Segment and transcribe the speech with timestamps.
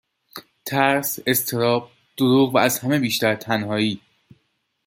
[0.65, 4.01] ترس، اضطراب، دروغ و از همه بیشتر تنهایی